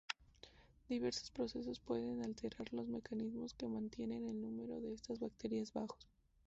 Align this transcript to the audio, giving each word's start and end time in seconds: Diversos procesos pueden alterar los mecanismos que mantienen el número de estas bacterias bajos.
Diversos 0.89 1.29
procesos 1.29 1.79
pueden 1.79 2.23
alterar 2.23 2.73
los 2.73 2.87
mecanismos 2.87 3.53
que 3.53 3.67
mantienen 3.67 4.27
el 4.29 4.41
número 4.41 4.79
de 4.81 4.95
estas 4.95 5.19
bacterias 5.19 5.73
bajos. 5.73 6.07